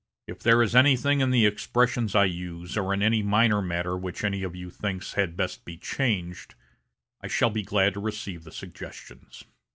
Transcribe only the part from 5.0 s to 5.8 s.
had best be